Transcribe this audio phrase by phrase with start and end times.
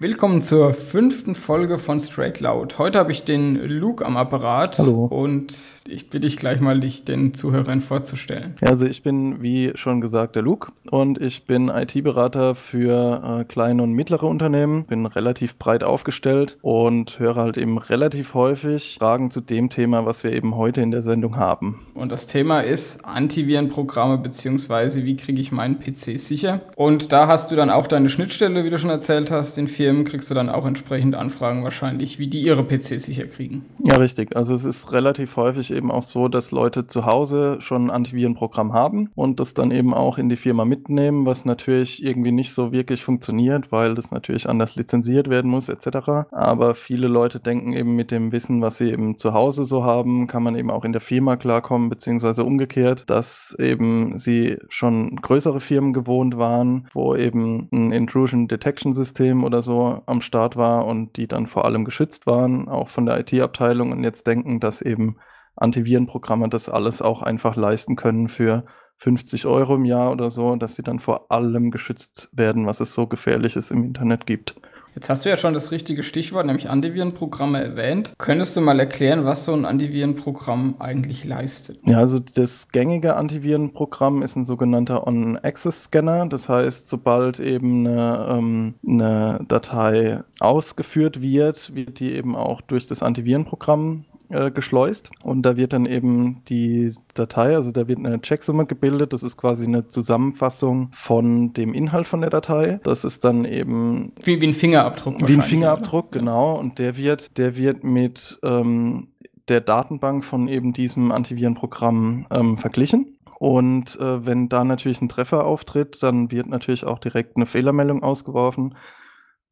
[0.00, 2.78] Willkommen zur fünften Folge von Straight Loud.
[2.78, 4.78] Heute habe ich den Luke am Apparat.
[4.78, 5.06] Hallo.
[5.06, 5.52] Und
[5.88, 8.54] ich bitte dich gleich mal, dich den Zuhörern vorzustellen.
[8.60, 13.82] Also ich bin, wie schon gesagt, der Luke und ich bin IT-Berater für äh, kleine
[13.82, 19.40] und mittlere Unternehmen, bin relativ breit aufgestellt und höre halt eben relativ häufig Fragen zu
[19.40, 21.80] dem Thema, was wir eben heute in der Sendung haben.
[21.94, 26.60] Und das Thema ist Antivirenprogramme beziehungsweise wie kriege ich meinen PC sicher.
[26.76, 29.87] Und da hast du dann auch deine Schnittstelle, wie du schon erzählt hast, in vier
[29.88, 33.64] Firmen kriegst du dann auch entsprechend Anfragen wahrscheinlich, wie die ihre PCs sicher kriegen.
[33.82, 34.36] Ja, richtig.
[34.36, 38.74] Also es ist relativ häufig eben auch so, dass Leute zu Hause schon ein Antivirenprogramm
[38.74, 42.70] haben und das dann eben auch in die Firma mitnehmen, was natürlich irgendwie nicht so
[42.70, 46.26] wirklich funktioniert, weil das natürlich anders lizenziert werden muss etc.
[46.32, 50.26] Aber viele Leute denken eben mit dem Wissen, was sie eben zu Hause so haben,
[50.26, 55.60] kann man eben auch in der Firma klarkommen, beziehungsweise umgekehrt, dass eben sie schon größere
[55.60, 61.16] Firmen gewohnt waren, wo eben ein Intrusion Detection System oder so am Start war und
[61.16, 65.16] die dann vor allem geschützt waren, auch von der IT-Abteilung und jetzt denken, dass eben
[65.56, 68.64] Antivirenprogramme das alles auch einfach leisten können für
[68.98, 72.94] 50 Euro im Jahr oder so, dass sie dann vor allem geschützt werden, was es
[72.94, 74.56] so gefährliches im Internet gibt.
[74.94, 78.14] Jetzt hast du ja schon das richtige Stichwort, nämlich Antivirenprogramme erwähnt.
[78.18, 81.78] Könntest du mal erklären, was so ein Antivirenprogramm eigentlich leistet?
[81.86, 86.26] Ja, also das gängige Antivirenprogramm ist ein sogenannter On-Access-Scanner.
[86.26, 92.86] Das heißt, sobald eben eine, ähm, eine Datei ausgeführt wird, wird die eben auch durch
[92.86, 98.20] das Antivirenprogramm äh, geschleust und da wird dann eben die Datei, also da wird eine
[98.20, 102.80] Checksumme gebildet, das ist quasi eine Zusammenfassung von dem Inhalt von der Datei.
[102.82, 105.26] Das ist dann eben wie, wie ein Fingerabdruck.
[105.26, 106.18] Wie ein Fingerabdruck, oder?
[106.18, 106.58] genau.
[106.58, 109.08] Und der wird, der wird mit ähm,
[109.48, 113.18] der Datenbank von eben diesem Antivirenprogramm ähm, verglichen.
[113.38, 118.02] Und äh, wenn da natürlich ein Treffer auftritt, dann wird natürlich auch direkt eine Fehlermeldung
[118.02, 118.74] ausgeworfen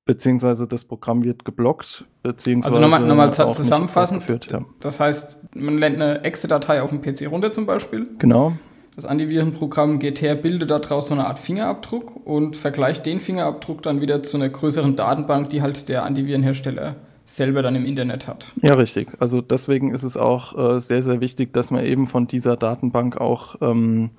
[0.07, 2.77] beziehungsweise das Programm wird geblockt, beziehungsweise.
[2.77, 4.25] Also nochmal, nochmal zusammenfassend.
[4.51, 4.65] Ja.
[4.81, 8.07] Das heißt, man lädt eine Exe-Datei auf dem PC runter zum Beispiel.
[8.19, 8.53] Genau.
[8.95, 14.01] Das Antivirenprogramm geht her, bildet daraus so eine Art Fingerabdruck und vergleicht den Fingerabdruck dann
[14.01, 16.97] wieder zu einer größeren Datenbank, die halt der Antivirenhersteller
[17.27, 18.53] selber dann im Internet hat.
[18.63, 19.09] Ja, richtig.
[19.19, 23.19] Also deswegen ist es auch äh, sehr, sehr wichtig, dass man eben von dieser Datenbank
[23.19, 24.11] auch ähm,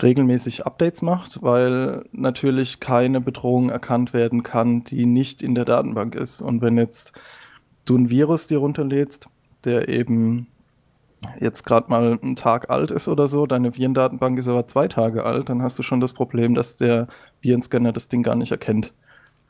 [0.00, 6.14] regelmäßig Updates macht, weil natürlich keine Bedrohung erkannt werden kann, die nicht in der Datenbank
[6.14, 6.40] ist.
[6.40, 7.12] Und wenn jetzt
[7.86, 9.28] du ein Virus dir runterlädst,
[9.64, 10.48] der eben
[11.38, 15.24] jetzt gerade mal einen Tag alt ist oder so, deine Virendatenbank ist aber zwei Tage
[15.24, 17.06] alt, dann hast du schon das Problem, dass der
[17.40, 18.92] Virenscanner das Ding gar nicht erkennt.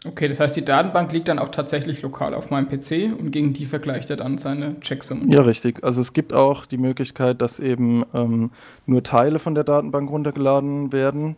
[0.05, 3.53] Okay, das heißt, die Datenbank liegt dann auch tatsächlich lokal auf meinem PC und gegen
[3.53, 5.31] die vergleicht er dann seine Checksummen.
[5.31, 5.85] Ja, richtig.
[5.85, 8.51] Also es gibt auch die Möglichkeit, dass eben ähm,
[8.85, 11.37] nur Teile von der Datenbank runtergeladen werden.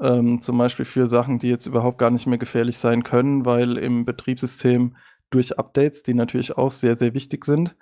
[0.00, 3.78] Ähm, zum Beispiel für Sachen, die jetzt überhaupt gar nicht mehr gefährlich sein können, weil
[3.78, 4.94] im Betriebssystem
[5.30, 7.76] durch Updates, die natürlich auch sehr, sehr wichtig sind,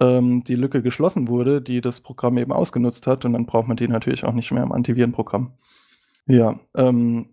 [0.00, 3.26] ähm, die Lücke geschlossen wurde, die das Programm eben ausgenutzt hat.
[3.26, 5.52] Und dann braucht man die natürlich auch nicht mehr im Antivirenprogramm.
[6.26, 7.26] Ja, ähm,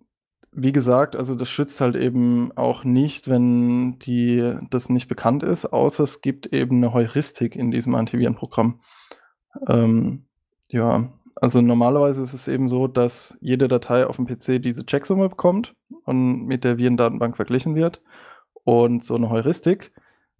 [0.57, 5.66] wie gesagt, also das schützt halt eben auch nicht, wenn die, das nicht bekannt ist,
[5.66, 8.79] außer es gibt eben eine Heuristik in diesem Antivirenprogramm.
[9.67, 10.23] Ähm,
[10.69, 15.27] ja, also normalerweise ist es eben so, dass jede Datei auf dem PC diese Checksumme
[15.27, 18.01] bekommt und mit der Virendatenbank verglichen wird.
[18.63, 19.91] Und so eine Heuristik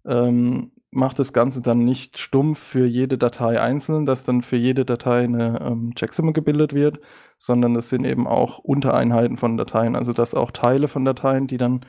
[0.06, 4.84] ähm, macht das Ganze dann nicht stumpf für jede Datei einzeln, dass dann für jede
[4.84, 6.98] Datei eine ähm, Checksumme gebildet wird,
[7.38, 9.94] sondern das sind eben auch Untereinheiten von Dateien.
[9.94, 11.82] Also dass auch Teile von Dateien, die dann,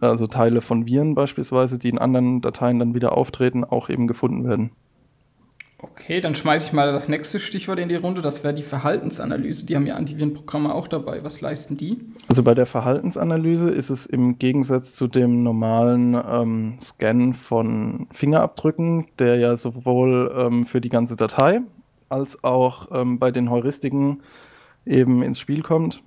[0.00, 4.46] also Teile von Viren beispielsweise, die in anderen Dateien dann wieder auftreten, auch eben gefunden
[4.46, 4.70] werden.
[5.90, 8.22] Okay, dann schmeiße ich mal das nächste Stichwort in die Runde.
[8.22, 9.66] Das wäre die Verhaltensanalyse.
[9.66, 11.22] Die haben ja Antivirenprogramme auch dabei.
[11.22, 11.98] Was leisten die?
[12.26, 19.06] Also bei der Verhaltensanalyse ist es im Gegensatz zu dem normalen ähm, Scan von Fingerabdrücken,
[19.18, 21.60] der ja sowohl ähm, für die ganze Datei
[22.08, 24.22] als auch ähm, bei den Heuristiken
[24.86, 26.02] eben ins Spiel kommt,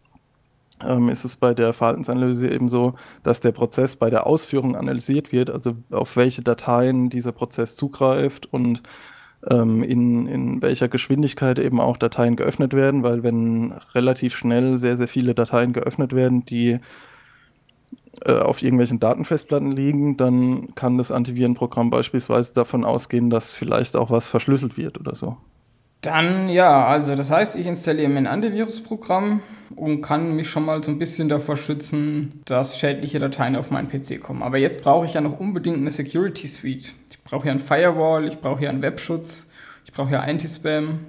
[0.84, 5.32] ähm, ist es bei der Verhaltensanalyse eben so, dass der Prozess bei der Ausführung analysiert
[5.32, 8.82] wird, also auf welche Dateien dieser Prozess zugreift und
[9.84, 15.08] in, in welcher Geschwindigkeit eben auch Dateien geöffnet werden, weil wenn relativ schnell sehr, sehr
[15.08, 16.80] viele Dateien geöffnet werden, die
[18.26, 24.10] äh, auf irgendwelchen Datenfestplatten liegen, dann kann das Antivirenprogramm beispielsweise davon ausgehen, dass vielleicht auch
[24.10, 25.38] was verschlüsselt wird oder so.
[26.02, 29.42] Dann ja, also das heißt, ich installiere mir ein Antivirusprogramm
[29.76, 33.90] und kann mich schon mal so ein bisschen davor schützen, dass schädliche Dateien auf meinen
[33.90, 34.44] PC kommen.
[34.44, 36.94] Aber jetzt brauche ich ja noch unbedingt eine Security Suite.
[37.10, 39.48] Ich brauche ja ein Firewall, ich brauche ja einen Webschutz,
[39.86, 41.00] ich brauche ja Anti-Spam.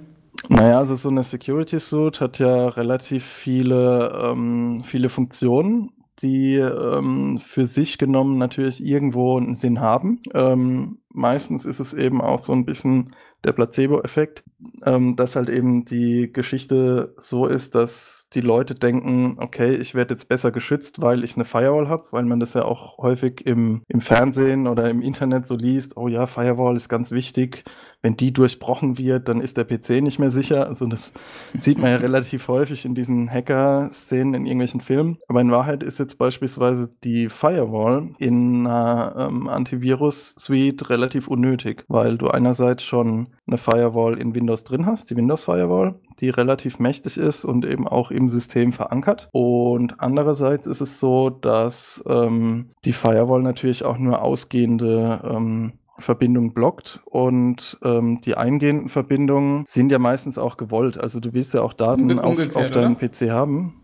[0.47, 5.91] Naja, also so eine Security Suite hat ja relativ viele, ähm, viele Funktionen.
[6.21, 10.21] die ähm, für sich genommen natürlich irgendwo einen Sinn haben.
[10.33, 14.43] Ähm, meistens ist es eben auch so ein bisschen der Placebo-Effekt,
[14.85, 20.13] ähm, dass halt eben die Geschichte so ist, dass die Leute denken, okay, ich werde
[20.13, 23.81] jetzt besser geschützt, weil ich eine Firewall habe, weil man das ja auch häufig im,
[23.87, 27.63] im Fernsehen oder im Internet so liest, oh ja, Firewall ist ganz wichtig,
[28.01, 30.67] wenn die durchbrochen wird, dann ist der PC nicht mehr sicher.
[30.67, 31.13] Also das
[31.57, 35.17] sieht man ja relativ häufig in diesen Hacker-Szenen in irgendwelchen Filmen.
[35.27, 42.17] Aber in Wahrheit ist jetzt beispielsweise die Firewall in einer ähm, Antivirus-Suite relativ unnötig, weil
[42.17, 47.17] du einerseits schon eine Firewall in Windows drin hast, die Windows Firewall, die relativ mächtig
[47.17, 49.29] ist und eben auch im System verankert.
[49.31, 56.53] Und andererseits ist es so, dass ähm, die Firewall natürlich auch nur ausgehende ähm, Verbindung
[56.53, 60.97] blockt und ähm, die eingehenden Verbindungen sind ja meistens auch gewollt.
[60.97, 62.97] Also du willst ja auch Daten auf, auf deinem?
[62.97, 63.75] PC haben.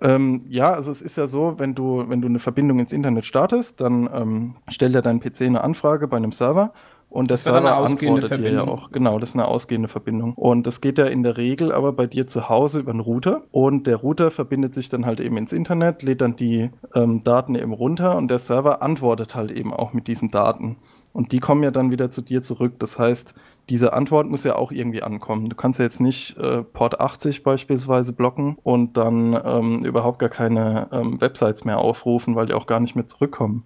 [0.00, 3.26] Ähm, ja, also es ist ja so, wenn du, wenn du eine Verbindung ins Internet
[3.26, 6.72] startest, dann ähm, stellt ja dein PC eine Anfrage bei einem Server
[7.10, 8.92] und der Server antwortet dir ja auch.
[8.92, 10.32] Genau, das ist eine ausgehende Verbindung.
[10.34, 13.42] Und das geht ja in der Regel aber bei dir zu Hause über einen Router.
[13.50, 17.56] Und der Router verbindet sich dann halt eben ins Internet, lädt dann die ähm, Daten
[17.56, 20.76] eben runter und der Server antwortet halt eben auch mit diesen Daten.
[21.12, 22.74] Und die kommen ja dann wieder zu dir zurück.
[22.78, 23.34] Das heißt,
[23.68, 25.48] diese Antwort muss ja auch irgendwie ankommen.
[25.48, 30.28] Du kannst ja jetzt nicht äh, Port 80 beispielsweise blocken und dann ähm, überhaupt gar
[30.28, 33.64] keine ähm, Websites mehr aufrufen, weil die auch gar nicht mehr zurückkommen.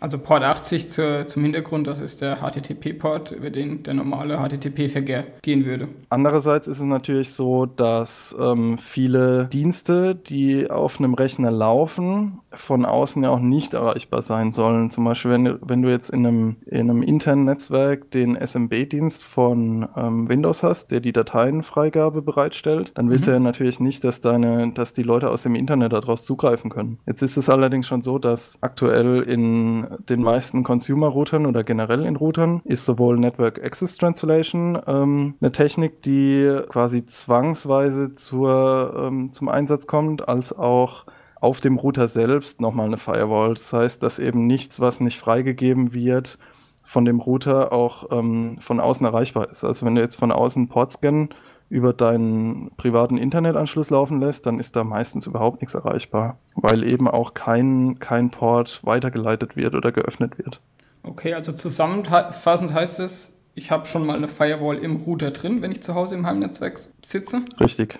[0.00, 5.24] Also Port 80 zur, zum Hintergrund, das ist der HTTP-Port, über den der normale HTTP-Verkehr
[5.42, 5.88] gehen würde.
[6.10, 12.84] Andererseits ist es natürlich so, dass ähm, viele Dienste, die auf einem Rechner laufen, von
[12.84, 14.90] außen ja auch nicht erreichbar sein sollen.
[14.90, 19.88] Zum Beispiel, wenn, wenn du jetzt in einem, in einem internen Netzwerk den SMB-Dienst von
[19.96, 23.30] ähm, Windows hast, der die Dateienfreigabe bereitstellt, dann willst mhm.
[23.30, 26.98] du ja natürlich nicht, dass, deine, dass die Leute aus dem Internet daraus zugreifen können.
[27.06, 32.16] Jetzt ist es allerdings schon so, dass aktuell in den meisten Consumer-Routern oder generell in
[32.16, 39.48] Routern ist sowohl Network Access Translation ähm, eine Technik, die quasi zwangsweise zur, ähm, zum
[39.48, 41.06] Einsatz kommt, als auch
[41.40, 43.54] auf dem Router selbst nochmal eine Firewall.
[43.54, 46.38] Das heißt, dass eben nichts, was nicht freigegeben wird,
[46.84, 49.64] von dem Router auch ähm, von außen erreichbar ist.
[49.64, 51.28] Also wenn du jetzt von außen Portscan
[51.68, 57.08] über deinen privaten Internetanschluss laufen lässt, dann ist da meistens überhaupt nichts erreichbar, weil eben
[57.08, 60.60] auch kein, kein Port weitergeleitet wird oder geöffnet wird.
[61.02, 65.70] Okay, also zusammenfassend heißt es, ich habe schon mal eine Firewall im Router drin, wenn
[65.70, 67.42] ich zu Hause im Heimnetzwerk sitze.
[67.60, 67.98] Richtig.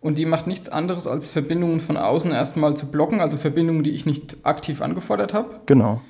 [0.00, 3.90] Und die macht nichts anderes, als Verbindungen von außen erstmal zu blocken, also Verbindungen, die
[3.90, 5.60] ich nicht aktiv angefordert habe.
[5.66, 6.00] Genau.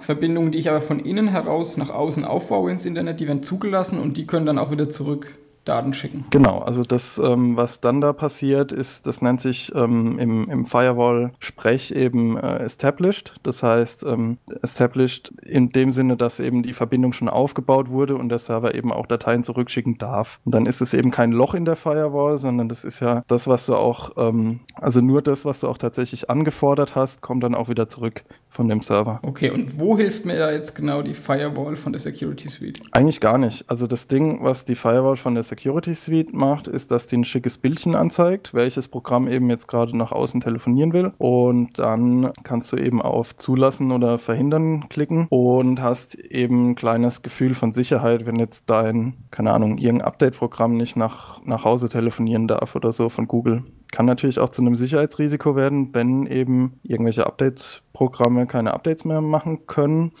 [0.00, 4.00] Verbindungen, die ich aber von innen heraus nach außen aufbaue ins Internet, die werden zugelassen
[4.00, 6.24] und die können dann auch wieder zurück Daten schicken.
[6.30, 10.66] Genau, also das, ähm, was dann da passiert, ist, das nennt sich ähm, im, im
[10.66, 13.34] Firewall-Sprech eben äh, established.
[13.42, 18.30] Das heißt, ähm, established in dem Sinne, dass eben die Verbindung schon aufgebaut wurde und
[18.30, 20.40] der Server eben auch Dateien zurückschicken darf.
[20.44, 23.46] Und dann ist es eben kein Loch in der Firewall, sondern das ist ja das,
[23.46, 27.54] was du auch, ähm, also nur das, was du auch tatsächlich angefordert hast, kommt dann
[27.54, 29.20] auch wieder zurück von dem Server.
[29.22, 32.80] Okay, und wo hilft mir da jetzt genau die Firewall von der Security Suite?
[32.92, 33.68] Eigentlich gar nicht.
[33.68, 35.57] Also das Ding, was die Firewall von der Security
[35.94, 40.12] Suite macht, ist, dass die ein schickes Bildchen anzeigt, welches Programm eben jetzt gerade nach
[40.12, 41.12] außen telefonieren will.
[41.18, 47.22] Und dann kannst du eben auf Zulassen oder Verhindern klicken und hast eben ein kleines
[47.22, 52.48] Gefühl von Sicherheit, wenn jetzt dein, keine Ahnung, irgendein Update-Programm nicht nach, nach Hause telefonieren
[52.48, 53.64] darf oder so von Google.
[53.90, 59.66] Kann natürlich auch zu einem Sicherheitsrisiko werden, wenn eben irgendwelche Update-Programme keine Updates mehr machen
[59.66, 60.12] können.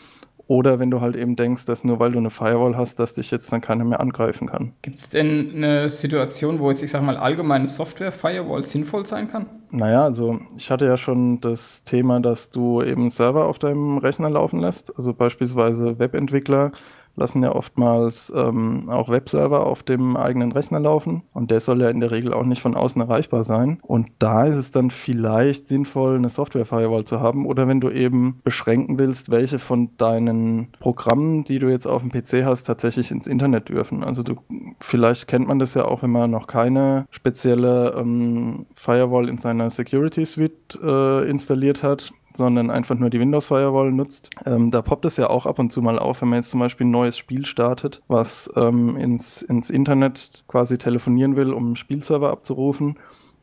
[0.48, 3.30] Oder wenn du halt eben denkst, dass nur weil du eine Firewall hast, dass dich
[3.30, 4.72] jetzt dann keiner mehr angreifen kann.
[4.80, 9.44] Gibt es denn eine Situation, wo jetzt, ich sag mal, allgemeine Software-Firewall sinnvoll sein kann?
[9.70, 14.30] Naja, also ich hatte ja schon das Thema, dass du eben Server auf deinem Rechner
[14.30, 14.96] laufen lässt.
[14.96, 16.72] Also beispielsweise Webentwickler
[17.18, 21.90] lassen ja oftmals ähm, auch Webserver auf dem eigenen Rechner laufen und der soll ja
[21.90, 23.78] in der Regel auch nicht von außen erreichbar sein.
[23.82, 28.40] Und da ist es dann vielleicht sinnvoll, eine Software-Firewall zu haben oder wenn du eben
[28.44, 33.26] beschränken willst, welche von deinen Programmen, die du jetzt auf dem PC hast, tatsächlich ins
[33.26, 34.04] Internet dürfen.
[34.04, 34.34] Also du,
[34.80, 39.70] vielleicht kennt man das ja auch, wenn man noch keine spezielle ähm, Firewall in seiner
[39.70, 44.30] Security Suite äh, installiert hat sondern einfach nur die Windows Firewall nutzt.
[44.46, 46.60] Ähm, da poppt es ja auch ab und zu mal auf, wenn man jetzt zum
[46.60, 51.76] Beispiel ein neues Spiel startet, was ähm, ins, ins Internet quasi telefonieren will, um einen
[51.76, 52.96] Spielserver abzurufen.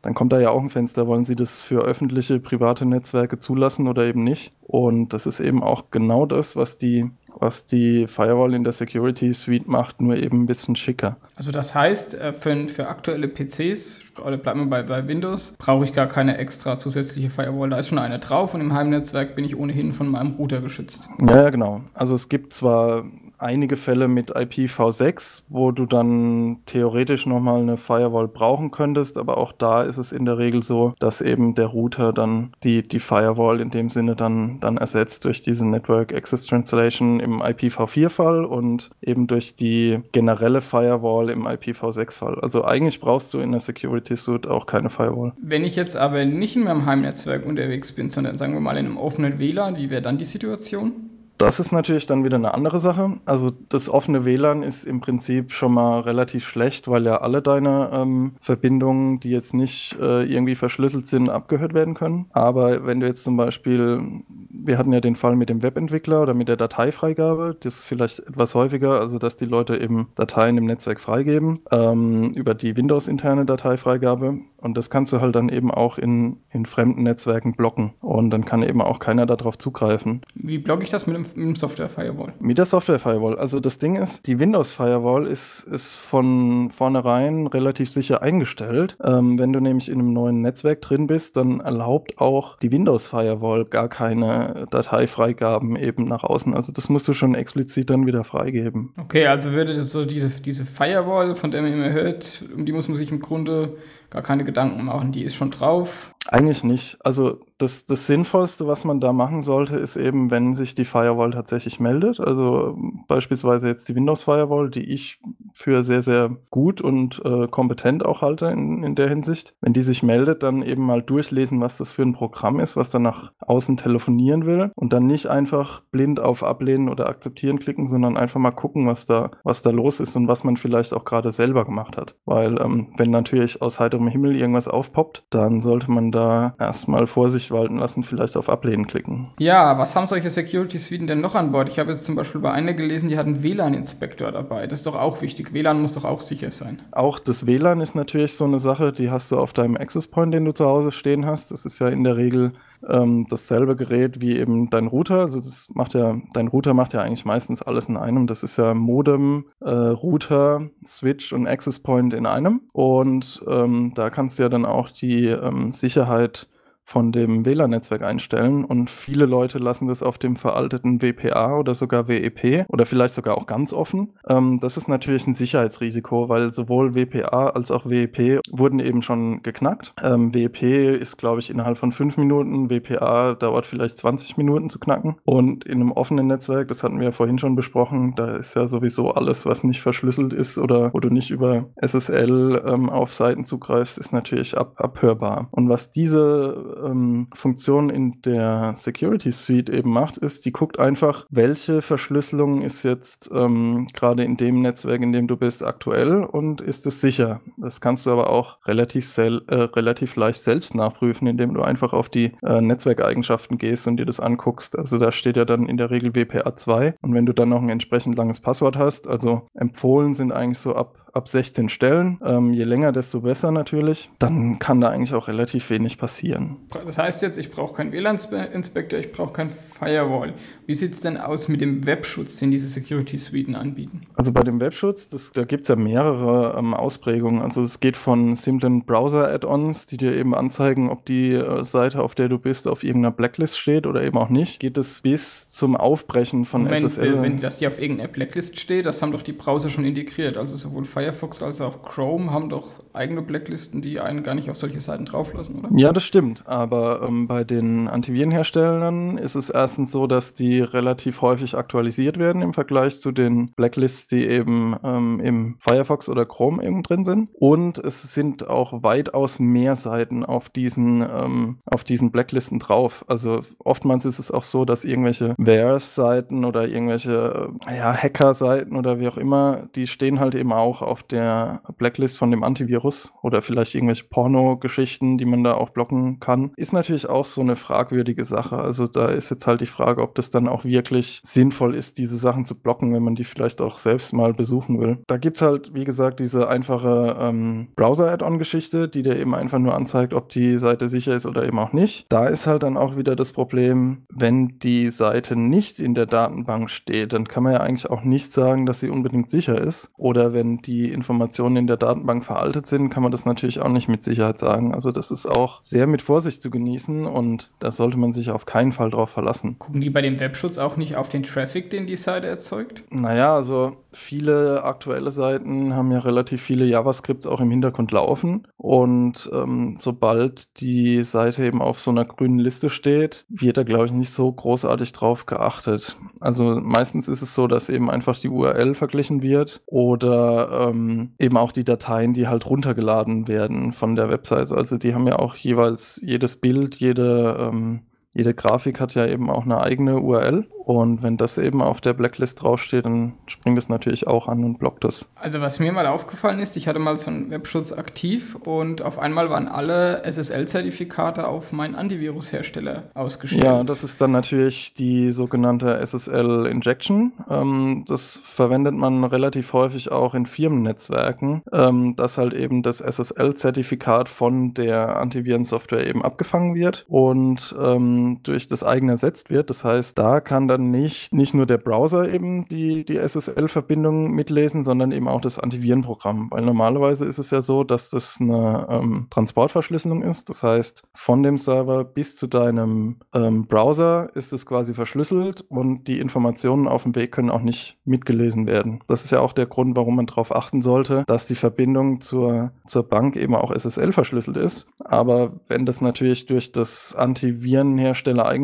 [0.05, 3.87] Dann kommt da ja auch ein Fenster, wollen Sie das für öffentliche, private Netzwerke zulassen
[3.87, 4.51] oder eben nicht?
[4.61, 9.33] Und das ist eben auch genau das, was die was die Firewall in der Security
[9.33, 11.17] Suite macht, nur eben ein bisschen schicker.
[11.35, 15.83] Also das heißt, äh, für, für aktuelle PCs, oder bleiben wir bei, bei Windows, brauche
[15.83, 17.71] ich gar keine extra zusätzliche Firewall.
[17.71, 21.09] Da ist schon eine drauf und im Heimnetzwerk bin ich ohnehin von meinem Router geschützt.
[21.19, 21.81] Ja, ja, genau.
[21.93, 23.03] Also es gibt zwar
[23.37, 29.51] einige Fälle mit IPv6, wo du dann theoretisch nochmal eine Firewall brauchen könntest, aber auch
[29.51, 33.59] da ist es in der Regel so, dass eben der Router dann die, die Firewall
[33.59, 39.27] in dem Sinne dann, dann ersetzt durch diese Network Access Translation im IPv4-Fall und eben
[39.27, 42.39] durch die generelle Firewall im IPv6-Fall.
[42.41, 45.33] Also eigentlich brauchst du in der Security Suite auch keine Firewall.
[45.41, 48.85] Wenn ich jetzt aber nicht in meinem Heimnetzwerk unterwegs bin, sondern sagen wir mal in
[48.85, 51.04] einem offenen WLAN, wie wäre dann die Situation?
[51.37, 53.15] Das ist natürlich dann wieder eine andere Sache.
[53.25, 57.89] Also das offene WLAN ist im Prinzip schon mal relativ schlecht, weil ja alle deine
[57.91, 62.27] ähm, Verbindungen, die jetzt nicht äh, irgendwie verschlüsselt sind, abgehört werden können.
[62.31, 64.23] Aber wenn du jetzt zum Beispiel,
[64.65, 68.19] wir hatten ja den Fall mit dem Webentwickler oder mit der Dateifreigabe, das ist vielleicht
[68.19, 73.45] etwas häufiger, also dass die Leute eben Dateien im Netzwerk freigeben ähm, über die Windows-interne
[73.45, 74.39] Dateifreigabe.
[74.57, 77.93] Und das kannst du halt dann eben auch in, in fremden Netzwerken blocken.
[77.99, 80.21] Und dann kann eben auch keiner darauf zugreifen.
[80.33, 82.33] Wie blocke ich das mit dem, mit dem Software Firewall?
[82.39, 83.37] Mit der Software Firewall.
[83.37, 88.97] Also das Ding ist, die Windows Firewall ist, ist von vornherein relativ sicher eingestellt.
[89.03, 93.05] Ähm, wenn du nämlich in einem neuen Netzwerk drin bist, dann erlaubt auch die Windows
[93.05, 96.53] Firewall gar keine Dateifreigaben eben nach außen.
[96.53, 98.93] Also das musst du schon explizit dann wieder freigeben.
[98.97, 102.87] Okay, also würde so diese, diese Firewall, von der man immer hört, um die muss
[102.87, 103.77] man sich im Grunde
[104.09, 106.13] gar keine Gedanken machen, die ist schon drauf.
[106.27, 106.97] Eigentlich nicht.
[107.03, 111.31] Also das, das Sinnvollste, was man da machen sollte, ist eben, wenn sich die Firewall
[111.31, 112.19] tatsächlich meldet.
[112.19, 115.19] Also beispielsweise jetzt die Windows Firewall, die ich
[115.55, 119.55] für sehr, sehr gut und äh, kompetent auch halte in, in der Hinsicht.
[119.61, 122.91] Wenn die sich meldet, dann eben mal durchlesen, was das für ein Programm ist, was
[122.91, 127.87] dann nach außen telefonieren will und dann nicht einfach blind auf Ablehnen oder Akzeptieren klicken,
[127.87, 131.05] sondern einfach mal gucken, was da, was da los ist und was man vielleicht auch
[131.05, 132.15] gerade selber gemacht hat.
[132.25, 137.51] Weil ähm, wenn natürlich aus heiterem Himmel irgendwas aufpoppt, dann sollte man da erstmal Vorsicht
[137.51, 139.31] walten lassen, vielleicht auf Ablehnen klicken.
[139.39, 141.69] Ja, was haben solche Security-Suiten denn noch an Bord?
[141.69, 144.67] Ich habe jetzt zum Beispiel bei einer gelesen, die hat einen WLAN-Inspektor dabei.
[144.67, 145.44] Das ist doch auch wichtig.
[145.53, 146.81] WLAN muss doch auch sicher sein.
[146.91, 150.33] Auch das WLAN ist natürlich so eine Sache, die hast du auf deinem Access Point,
[150.33, 151.51] den du zu Hause stehen hast.
[151.51, 152.53] Das ist ja in der Regel
[152.87, 155.21] ähm, dasselbe Gerät wie eben dein Router.
[155.21, 158.27] Also das macht ja, dein Router macht ja eigentlich meistens alles in einem.
[158.27, 162.61] Das ist ja Modem, äh, Router, Switch und Access Point in einem.
[162.73, 166.49] Und ähm, da kannst du ja dann auch die ähm, Sicherheit
[166.85, 172.07] von dem WLAN-Netzwerk einstellen und viele Leute lassen das auf dem veralteten WPA oder sogar
[172.07, 174.13] WEP oder vielleicht sogar auch ganz offen.
[174.27, 179.41] Ähm, das ist natürlich ein Sicherheitsrisiko, weil sowohl WPA als auch WEP wurden eben schon
[179.41, 179.93] geknackt.
[180.01, 184.79] Ähm, WEP ist, glaube ich, innerhalb von fünf Minuten, WPA dauert vielleicht 20 Minuten zu
[184.79, 188.55] knacken und in einem offenen Netzwerk, das hatten wir ja vorhin schon besprochen, da ist
[188.55, 193.13] ja sowieso alles, was nicht verschlüsselt ist oder wo du nicht über SSL ähm, auf
[193.13, 195.47] Seiten zugreifst, ist natürlich ab abhörbar.
[195.51, 201.25] Und was diese ähm, Funktion in der Security Suite eben macht, ist, die guckt einfach,
[201.29, 206.61] welche Verschlüsselung ist jetzt ähm, gerade in dem Netzwerk, in dem du bist, aktuell und
[206.61, 207.41] ist es sicher.
[207.57, 212.09] Das kannst du aber auch relativ, äh, relativ leicht selbst nachprüfen, indem du einfach auf
[212.09, 214.77] die äh, Netzwerkeigenschaften gehst und dir das anguckst.
[214.77, 217.69] Also da steht ja dann in der Regel WPA2 und wenn du dann noch ein
[217.69, 222.19] entsprechend langes Passwort hast, also empfohlen sind eigentlich so ab ab 16 Stellen.
[222.23, 224.09] Ähm, je länger, desto besser natürlich.
[224.19, 226.57] Dann kann da eigentlich auch relativ wenig passieren.
[226.85, 230.33] Das heißt jetzt, ich brauche keinen WLAN-Inspektor, ich brauche kein Firewall.
[230.67, 234.01] Wie sieht es denn aus mit dem Webschutz, den diese Security-Suiten anbieten?
[234.15, 237.41] Also bei dem Webschutz, das, da gibt es ja mehrere ähm, Ausprägungen.
[237.41, 242.15] Also es geht von simplen Browser-Add-ons, die dir eben anzeigen, ob die äh, Seite, auf
[242.15, 244.59] der du bist, auf irgendeiner Blacklist steht oder eben auch nicht.
[244.59, 247.21] Geht es bis zum Aufbrechen von Moment, SSL.
[247.21, 250.37] Wenn das hier auf irgendeiner Blacklist steht, das haben doch die Browser schon integriert.
[250.37, 254.57] Also sowohl Firefox als auch Chrome haben doch eigene Blacklisten, die einen gar nicht auf
[254.57, 255.69] solche Seiten drauflassen, oder?
[255.75, 256.43] Ja, das stimmt.
[256.45, 262.41] Aber ähm, bei den Antivirenherstellern ist es erstens so, dass die relativ häufig aktualisiert werden
[262.41, 267.29] im Vergleich zu den Blacklists, die eben ähm, im Firefox oder Chrome eben drin sind.
[267.33, 273.05] Und es sind auch weitaus mehr Seiten auf diesen, ähm, auf diesen Blacklisten drauf.
[273.07, 279.07] Also oftmals ist es auch so, dass irgendwelche Wares-Seiten oder irgendwelche ja, Hacker-Seiten oder wie
[279.07, 283.41] auch immer, die stehen halt eben auch auf der Blacklist von dem Antivirus Virus oder
[283.41, 286.51] vielleicht irgendwelche Porno-Geschichten, die man da auch blocken kann.
[286.55, 288.57] Ist natürlich auch so eine fragwürdige Sache.
[288.57, 292.17] Also da ist jetzt halt die Frage, ob das dann auch wirklich sinnvoll ist, diese
[292.17, 294.99] Sachen zu blocken, wenn man die vielleicht auch selbst mal besuchen will.
[295.07, 299.73] Da gibt es halt, wie gesagt, diese einfache ähm, Browser-Add-on-Geschichte, die dir eben einfach nur
[299.73, 302.05] anzeigt, ob die Seite sicher ist oder eben auch nicht.
[302.09, 306.69] Da ist halt dann auch wieder das Problem, wenn die Seite nicht in der Datenbank
[306.69, 309.91] steht, dann kann man ja eigentlich auch nicht sagen, dass sie unbedingt sicher ist.
[309.97, 313.87] Oder wenn die Informationen in der Datenbank veraltet sind, kann man das natürlich auch nicht
[313.87, 314.73] mit Sicherheit sagen.
[314.73, 318.45] Also das ist auch sehr mit Vorsicht zu genießen und da sollte man sich auf
[318.45, 319.57] keinen Fall drauf verlassen.
[319.59, 322.83] Gucken die bei dem Webschutz auch nicht auf den Traffic, den die Seite erzeugt?
[322.89, 328.47] Naja, also viele aktuelle Seiten haben ja relativ viele JavaScripts auch im Hintergrund laufen.
[328.57, 333.85] Und ähm, sobald die Seite eben auf so einer grünen Liste steht, wird da, glaube
[333.85, 335.97] ich, nicht so großartig drauf geachtet.
[336.19, 341.37] Also meistens ist es so, dass eben einfach die URL verglichen wird oder ähm, eben
[341.37, 344.51] auch die Dateien, die halt runtergeladen werden von der Website.
[344.51, 347.83] Also die haben ja auch jeweils jedes Bild, jede ähm,
[348.15, 351.93] jede Grafik hat ja eben auch eine eigene URL und wenn das eben auf der
[351.93, 355.07] Blacklist draufsteht, dann springt es natürlich auch an und blockt das.
[355.15, 358.97] Also was mir mal aufgefallen ist, ich hatte mal so einen Webschutz aktiv und auf
[358.97, 363.43] einmal waren alle SSL-Zertifikate auf meinen Antivirus-Hersteller ausgestellt.
[363.43, 367.11] Ja, das ist dann natürlich die sogenannte SSL-Injection.
[367.29, 374.09] Ähm, das verwendet man relativ häufig auch in Firmennetzwerken, ähm, dass halt eben das SSL-Zertifikat
[374.09, 379.49] von der Antivirensoftware eben abgefangen wird und ähm, durch das eigene ersetzt wird.
[379.49, 384.63] Das heißt, da kann dann nicht, nicht nur der Browser eben die, die SSL-Verbindung mitlesen,
[384.63, 386.29] sondern eben auch das Antivirenprogramm.
[386.31, 390.29] Weil normalerweise ist es ja so, dass das eine ähm, Transportverschlüsselung ist.
[390.29, 395.87] Das heißt, von dem Server bis zu deinem ähm, Browser ist es quasi verschlüsselt und
[395.87, 398.79] die Informationen auf dem Weg können auch nicht mitgelesen werden.
[398.87, 402.51] Das ist ja auch der Grund, warum man darauf achten sollte, dass die Verbindung zur,
[402.65, 404.67] zur Bank eben auch SSL verschlüsselt ist.
[404.83, 407.35] Aber wenn das natürlich durch das eigene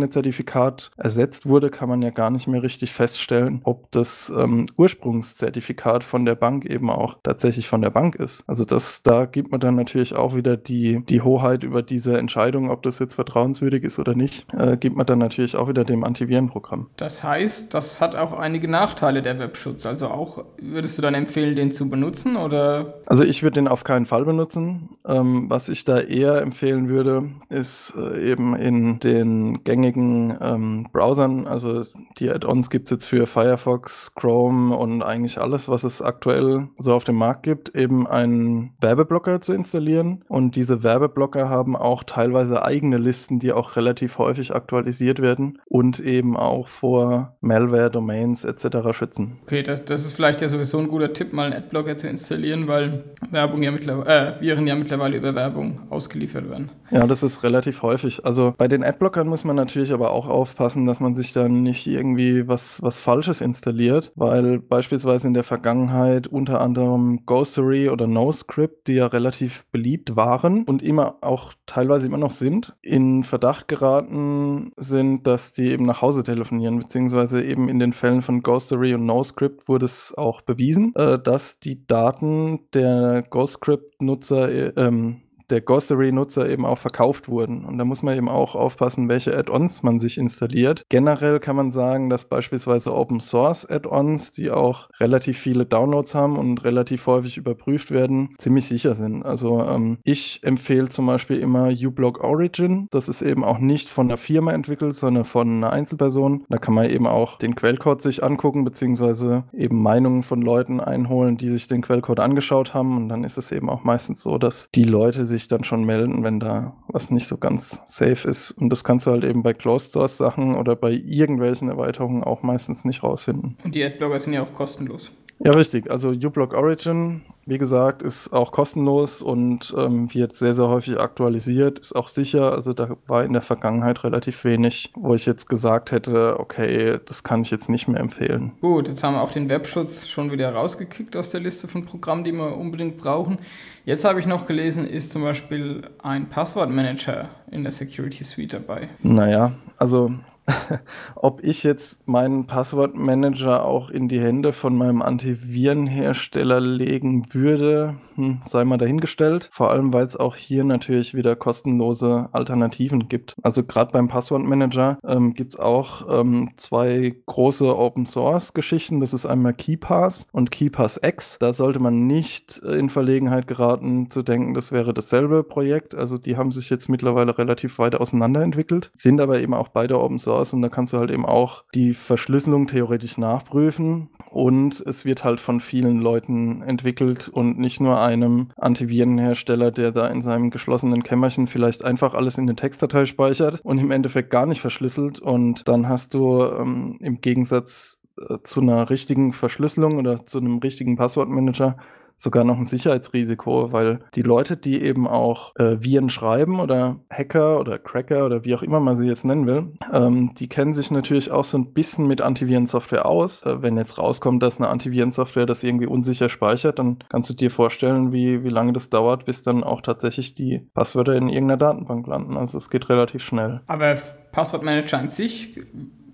[0.09, 4.65] Zertifikat ersetzt wurde, kann man man ja gar nicht mehr richtig feststellen, ob das ähm,
[4.77, 8.43] Ursprungszertifikat von der Bank eben auch tatsächlich von der Bank ist.
[8.47, 12.71] Also das, da gibt man dann natürlich auch wieder die, die Hoheit über diese Entscheidung,
[12.71, 16.03] ob das jetzt vertrauenswürdig ist oder nicht, äh, gibt man dann natürlich auch wieder dem
[16.03, 16.89] Antivirenprogramm.
[16.97, 19.85] Das heißt, das hat auch einige Nachteile, der Webschutz.
[19.85, 23.01] Also auch, würdest du dann empfehlen, den zu benutzen oder?
[23.05, 24.89] Also ich würde den auf keinen Fall benutzen.
[25.05, 31.47] Ähm, was ich da eher empfehlen würde, ist äh, eben in den gängigen ähm, Browsern,
[31.47, 31.81] also
[32.17, 36.93] die Add-ons gibt es jetzt für Firefox, Chrome und eigentlich alles, was es aktuell so
[36.93, 40.23] auf dem Markt gibt, eben einen Werbeblocker zu installieren.
[40.27, 45.99] Und diese Werbeblocker haben auch teilweise eigene Listen, die auch relativ häufig aktualisiert werden und
[45.99, 48.91] eben auch vor Malware, Domains etc.
[48.91, 49.37] schützen.
[49.43, 52.67] Okay, das, das ist vielleicht ja sowieso ein guter Tipp, mal einen Adblocker zu installieren,
[52.67, 56.69] weil Werbung ja mittlerweile, äh, Viren ja mittlerweile über Werbung ausgeliefert werden.
[56.89, 58.25] Ja, das ist relativ häufig.
[58.25, 61.87] Also bei den Adblockern muss man natürlich aber auch aufpassen, dass man sich dann nicht
[61.87, 68.87] irgendwie was, was Falsches installiert, weil beispielsweise in der Vergangenheit unter anderem Ghostery oder NoScript,
[68.87, 74.73] die ja relativ beliebt waren und immer auch teilweise immer noch sind, in Verdacht geraten
[74.75, 79.05] sind, dass die eben nach Hause telefonieren, beziehungsweise eben in den Fällen von Ghostery und
[79.05, 86.49] NoScript wurde es auch bewiesen, äh, dass die Daten der GhostScript-Nutzer äh, ähm, der Ghostery-Nutzer
[86.49, 87.65] eben auch verkauft wurden.
[87.65, 90.83] Und da muss man eben auch aufpassen, welche Add-ons man sich installiert.
[90.89, 97.05] Generell kann man sagen, dass beispielsweise Open-Source-Add-ons, die auch relativ viele Downloads haben und relativ
[97.07, 99.23] häufig überprüft werden, ziemlich sicher sind.
[99.23, 102.87] Also ähm, ich empfehle zum Beispiel immer uBlock Origin.
[102.91, 106.45] Das ist eben auch nicht von einer Firma entwickelt, sondern von einer Einzelperson.
[106.49, 111.37] Da kann man eben auch den Quellcode sich angucken, beziehungsweise eben Meinungen von Leuten einholen,
[111.37, 112.97] die sich den Quellcode angeschaut haben.
[112.97, 115.83] Und dann ist es eben auch meistens so, dass die Leute sich sich dann schon
[115.83, 118.51] melden, wenn da was nicht so ganz safe ist.
[118.51, 122.43] Und das kannst du halt eben bei Closed Source Sachen oder bei irgendwelchen Erweiterungen auch
[122.43, 123.57] meistens nicht rausfinden.
[123.63, 125.11] Und die Adblocker sind ja auch kostenlos.
[125.43, 125.89] Ja, richtig.
[125.89, 131.79] Also uBlock Origin, wie gesagt, ist auch kostenlos und ähm, wird sehr, sehr häufig aktualisiert,
[131.79, 132.51] ist auch sicher.
[132.53, 137.23] Also da war in der Vergangenheit relativ wenig, wo ich jetzt gesagt hätte, okay, das
[137.23, 138.51] kann ich jetzt nicht mehr empfehlen.
[138.61, 142.23] Gut, jetzt haben wir auch den Webschutz schon wieder rausgekickt aus der Liste von Programmen,
[142.23, 143.39] die wir unbedingt brauchen.
[143.85, 148.89] Jetzt habe ich noch gelesen, ist zum Beispiel ein Passwortmanager in der Security Suite dabei.
[149.01, 150.11] Naja, also
[151.15, 158.41] ob ich jetzt meinen Passwortmanager auch in die Hände von meinem Antivirenhersteller legen würde, hm,
[158.43, 159.49] sei mal dahingestellt.
[159.51, 163.35] Vor allem, weil es auch hier natürlich wieder kostenlose Alternativen gibt.
[163.41, 168.99] Also gerade beim Passwortmanager ähm, gibt es auch ähm, zwei große Open Source Geschichten.
[168.99, 171.37] Das ist einmal KeyPass und KeyPass X.
[171.39, 175.95] Da sollte man nicht in Verlegenheit geraten zu denken, das wäre dasselbe Projekt.
[175.95, 180.17] Also die haben sich jetzt mittlerweile relativ weit auseinanderentwickelt, sind aber eben auch beide Open
[180.31, 184.09] Source und da kannst du halt eben auch die Verschlüsselung theoretisch nachprüfen.
[184.29, 190.07] Und es wird halt von vielen Leuten entwickelt und nicht nur einem Antivirenhersteller, der da
[190.07, 194.45] in seinem geschlossenen Kämmerchen vielleicht einfach alles in eine Textdatei speichert und im Endeffekt gar
[194.45, 195.19] nicht verschlüsselt.
[195.19, 200.59] Und dann hast du ähm, im Gegensatz äh, zu einer richtigen Verschlüsselung oder zu einem
[200.59, 201.75] richtigen Passwortmanager
[202.21, 207.59] sogar noch ein Sicherheitsrisiko, weil die Leute, die eben auch äh, Viren schreiben oder Hacker
[207.59, 210.91] oder Cracker oder wie auch immer man sie jetzt nennen will, ähm, die kennen sich
[210.91, 213.43] natürlich auch so ein bisschen mit Antivirensoftware aus.
[213.43, 217.49] Äh, wenn jetzt rauskommt, dass eine Antivirensoftware das irgendwie unsicher speichert, dann kannst du dir
[217.49, 222.05] vorstellen, wie, wie lange das dauert, bis dann auch tatsächlich die Passwörter in irgendeiner Datenbank
[222.05, 222.37] landen.
[222.37, 223.61] Also es geht relativ schnell.
[223.65, 223.95] Aber
[224.31, 225.59] Passwortmanager an sich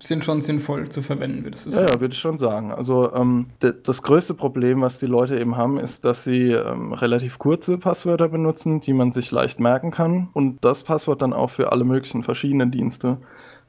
[0.02, 1.86] sind schon sinnvoll zu verwenden, würdest du sagen?
[1.86, 2.72] Ja, ja würde ich schon sagen.
[2.72, 7.38] Also ähm, das größte Problem, was die Leute eben haben, ist, dass sie ähm, relativ
[7.38, 11.72] kurze Passwörter benutzen, die man sich leicht merken kann und das Passwort dann auch für
[11.72, 13.18] alle möglichen verschiedenen Dienste.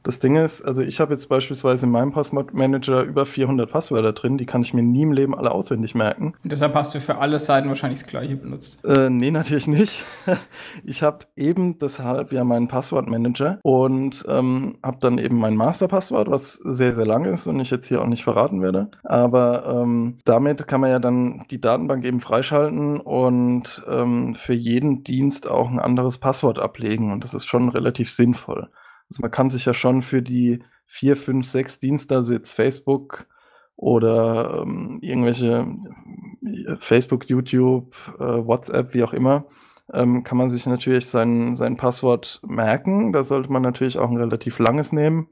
[0.04, 4.38] Das Ding ist, also ich habe jetzt beispielsweise in meinem Passwortmanager über 400 Passwörter drin,
[4.38, 6.34] die kann ich mir nie im Leben alle auswendig merken.
[6.44, 8.84] Und deshalb hast du für alle Seiten wahrscheinlich das gleiche benutzt.
[8.86, 10.06] Äh, nee, natürlich nicht.
[10.86, 16.54] Ich habe eben deshalb ja meinen Passwortmanager und ähm, habe dann eben mein Masterpasswort, was
[16.54, 18.90] sehr, sehr lang ist und ich jetzt hier auch nicht verraten werde.
[19.04, 25.04] Aber ähm, damit kann man ja dann die Datenbank eben freischalten und ähm, für jeden
[25.04, 28.70] Dienst auch ein anderes Passwort ablegen und das ist schon relativ sinnvoll.
[29.10, 33.28] Also man kann sich ja schon für die vier, fünf, sechs Dienste, also jetzt Facebook
[33.76, 35.68] oder ähm, irgendwelche
[36.44, 39.46] äh, Facebook, YouTube, äh, WhatsApp, wie auch immer,
[39.94, 43.14] ähm, kann man sich natürlich sein, sein Passwort merken.
[43.14, 45.28] Da sollte man natürlich auch ein relativ langes nehmen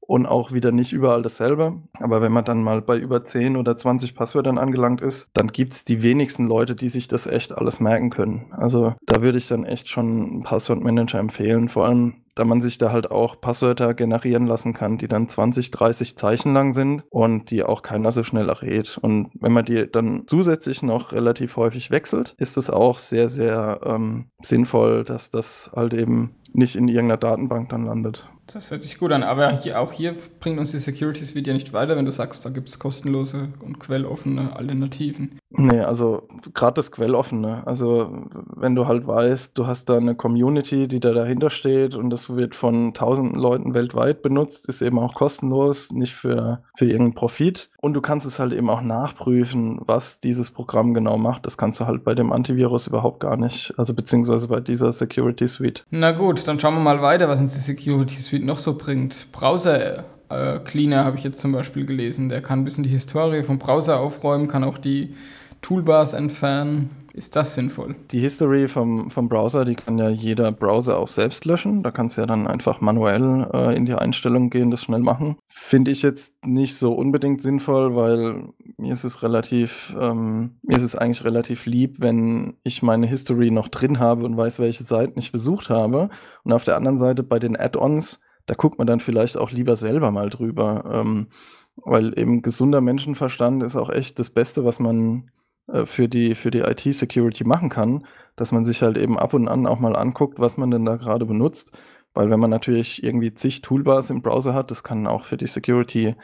[0.00, 1.82] und auch wieder nicht überall dasselbe.
[2.00, 5.74] Aber wenn man dann mal bei über 10 oder 20 Passwörtern angelangt ist, dann gibt
[5.74, 8.52] es die wenigsten Leute, die sich das echt alles merken können.
[8.52, 11.68] Also da würde ich dann echt schon einen Passwortmanager empfehlen.
[11.68, 15.72] Vor allem, da man sich da halt auch Passwörter generieren lassen kann, die dann 20,
[15.72, 18.98] 30 Zeichen lang sind und die auch keiner so schnell errät.
[19.02, 23.80] Und wenn man die dann zusätzlich noch relativ häufig wechselt, ist es auch sehr, sehr
[23.84, 28.28] ähm, sinnvoll, dass das halt eben nicht in irgendeiner Datenbank dann landet.
[28.52, 31.52] Das hört sich gut an, aber hier, auch hier bringt uns die Security Suite ja
[31.52, 35.38] nicht weiter, wenn du sagst, da gibt es kostenlose und quelloffene Alternativen.
[35.50, 37.66] Nee, also gerade das quelloffene.
[37.66, 42.10] Also wenn du halt weißt, du hast da eine Community, die da dahinter steht und
[42.10, 47.14] das wird von tausenden Leuten weltweit benutzt, ist eben auch kostenlos, nicht für, für irgendeinen
[47.14, 47.70] Profit.
[47.80, 51.46] Und du kannst es halt eben auch nachprüfen, was dieses Programm genau macht.
[51.46, 55.48] Das kannst du halt bei dem Antivirus überhaupt gar nicht, also beziehungsweise bei dieser Security
[55.48, 55.84] Suite.
[55.90, 58.76] Na gut, dann schauen wir mal weiter, was uns die Security Suite Suite noch so
[58.76, 59.32] bringt.
[59.32, 62.28] Browser äh, Cleaner habe ich jetzt zum Beispiel gelesen.
[62.28, 65.14] Der kann ein bisschen die Historie vom Browser aufräumen, kann auch die
[65.60, 66.90] Toolbars entfernen.
[67.14, 67.96] Ist das sinnvoll?
[68.12, 71.82] Die History vom, vom Browser, die kann ja jeder Browser auch selbst löschen.
[71.82, 75.36] Da kannst du ja dann einfach manuell äh, in die Einstellung gehen, das schnell machen.
[75.48, 80.84] Finde ich jetzt nicht so unbedingt sinnvoll, weil mir ist es relativ, ähm, mir ist
[80.84, 85.18] es eigentlich relativ lieb, wenn ich meine History noch drin habe und weiß, welche Seiten
[85.18, 86.10] ich besucht habe.
[86.44, 89.76] Und auf der anderen Seite bei den Add-ons da guckt man dann vielleicht auch lieber
[89.76, 90.84] selber mal drüber.
[90.92, 91.28] Ähm,
[91.76, 95.30] weil eben gesunder Menschenverstand ist auch echt das Beste, was man
[95.68, 98.06] äh, für die, für die IT-Security machen kann,
[98.36, 100.96] dass man sich halt eben ab und an auch mal anguckt, was man denn da
[100.96, 101.72] gerade benutzt.
[102.14, 105.46] Weil wenn man natürlich irgendwie zig Toolbars im Browser hat, das kann auch für die
[105.46, 106.16] Security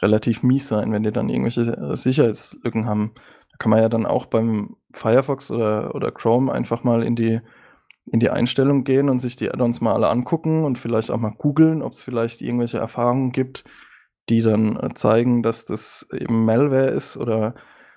[0.00, 3.12] relativ mies sein, wenn die dann irgendwelche äh, Sicherheitslücken haben.
[3.52, 7.40] Da kann man ja dann auch beim Firefox oder, oder Chrome einfach mal in die
[8.10, 11.34] in die Einstellung gehen und sich die Add-ons mal alle angucken und vielleicht auch mal
[11.36, 13.64] googeln, ob es vielleicht irgendwelche Erfahrungen gibt,
[14.28, 17.54] die dann äh, zeigen, dass das eben Malware ist oder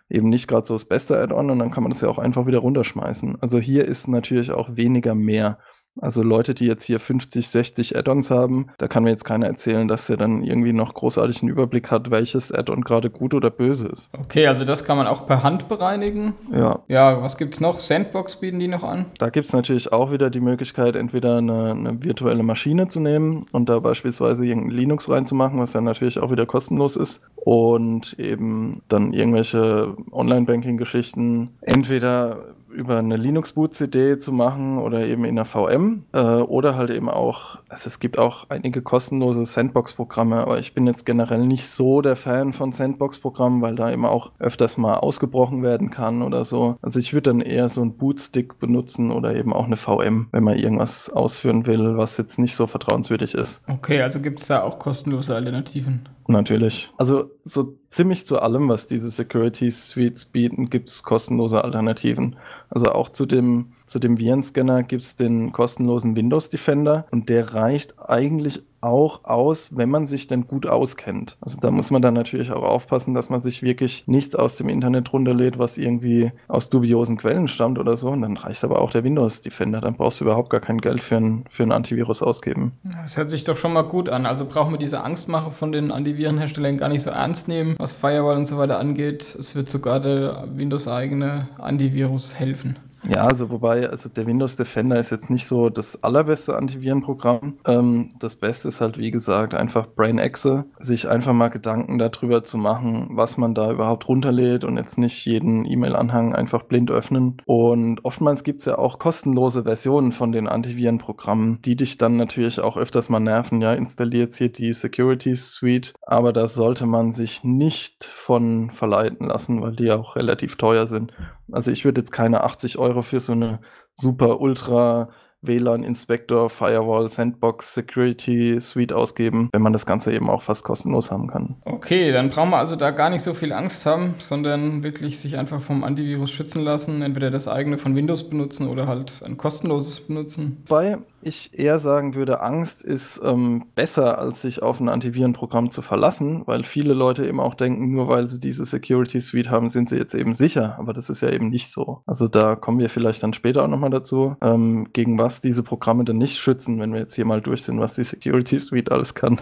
[0.10, 2.48] eben nicht gerade so das beste Add-on und dann kann man das ja auch einfach
[2.48, 3.38] wieder runterschmeißen.
[3.42, 5.60] Also hier ist natürlich auch weniger mehr.
[6.02, 9.88] Also Leute, die jetzt hier 50, 60 Add-ons haben, da kann mir jetzt keiner erzählen,
[9.88, 14.10] dass der dann irgendwie noch großartigen Überblick hat, welches Add-on gerade gut oder böse ist.
[14.18, 16.36] Okay, also das kann man auch per Hand bereinigen.
[16.52, 16.80] Ja.
[16.88, 17.80] Ja, was gibt es noch?
[17.80, 19.08] Sandbox bieten die noch an?
[19.18, 23.46] Da gibt es natürlich auch wieder die Möglichkeit, entweder eine, eine, virtuelle Maschine zu nehmen
[23.52, 27.28] und da beispielsweise irgendein Linux reinzumachen, was ja natürlich auch wieder kostenlos ist.
[27.36, 35.46] Und eben dann irgendwelche Online-Banking-Geschichten entweder über eine Linux-Boot-CD zu machen oder eben in einer
[35.46, 40.74] VM äh, oder halt eben auch, also es gibt auch einige kostenlose Sandbox-Programme, aber ich
[40.74, 44.96] bin jetzt generell nicht so der Fan von Sandbox-Programmen, weil da eben auch öfters mal
[44.96, 46.78] ausgebrochen werden kann oder so.
[46.82, 50.44] Also ich würde dann eher so einen Bootstick benutzen oder eben auch eine VM, wenn
[50.44, 53.64] man irgendwas ausführen will, was jetzt nicht so vertrauenswürdig ist.
[53.68, 56.08] Okay, also gibt es da auch kostenlose Alternativen?
[56.28, 56.92] Natürlich.
[56.98, 62.36] Also so ziemlich zu allem, was diese Security Suites bieten, gibt es kostenlose Alternativen.
[62.70, 67.54] Also auch zu dem, zu dem Virenscanner gibt es den kostenlosen Windows Defender und der
[67.54, 71.38] reicht eigentlich auch aus, wenn man sich denn gut auskennt.
[71.42, 74.70] Also da muss man dann natürlich auch aufpassen, dass man sich wirklich nichts aus dem
[74.70, 78.10] Internet runterlädt, was irgendwie aus dubiosen Quellen stammt oder so.
[78.10, 79.82] Und dann reicht aber auch der Windows Defender.
[79.82, 82.74] Dann brauchst du überhaupt gar kein Geld für ein, für ein Antivirus ausgeben.
[82.84, 84.26] Das hört sich doch schon mal gut an.
[84.26, 88.38] Also brauchen wir diese Angstmache von den Antivirenherstellern gar nicht so ernst nehmen, was Firewall
[88.38, 89.36] und so weiter angeht.
[89.40, 92.78] Es wird sogar der Windows-eigene Antivirus helfen.
[93.08, 97.58] Ja, also wobei, also der Windows Defender ist jetzt nicht so das allerbeste Antivirenprogramm.
[97.66, 102.44] Ähm, das Beste ist halt, wie gesagt, einfach Brain Exe, sich einfach mal Gedanken darüber
[102.44, 107.38] zu machen, was man da überhaupt runterlädt und jetzt nicht jeden E-Mail-Anhang einfach blind öffnen.
[107.46, 112.60] Und oftmals gibt es ja auch kostenlose Versionen von den Antivirenprogrammen, die dich dann natürlich
[112.60, 113.62] auch öfters mal nerven.
[113.62, 119.62] Ja, installiert hier die Security Suite, aber da sollte man sich nicht von verleiten lassen,
[119.62, 121.14] weil die auch relativ teuer sind.
[121.52, 123.60] Also ich würde jetzt keine 80 Euro für so eine
[123.94, 125.10] super ultra
[125.42, 131.12] WLAN Inspector, Firewall, Sandbox, Security Suite ausgeben, wenn man das Ganze eben auch fast kostenlos
[131.12, 131.56] haben kann.
[131.66, 135.38] Okay, dann brauchen wir also da gar nicht so viel Angst haben, sondern wirklich sich
[135.38, 140.02] einfach vom Antivirus schützen lassen, entweder das eigene von Windows benutzen oder halt ein kostenloses
[140.02, 140.64] benutzen.
[140.68, 145.82] Bei ich eher sagen würde, Angst ist ähm, besser, als sich auf ein Antivirenprogramm zu
[145.82, 149.90] verlassen, weil viele Leute eben auch denken, nur weil sie diese Security Suite haben, sind
[149.90, 150.76] sie jetzt eben sicher.
[150.80, 152.02] Aber das ist ja eben nicht so.
[152.06, 156.06] Also da kommen wir vielleicht dann später auch nochmal dazu, ähm, gegen was diese Programme
[156.06, 159.14] dann nicht schützen, wenn wir jetzt hier mal durch sind, was die Security Suite alles
[159.14, 159.40] kann.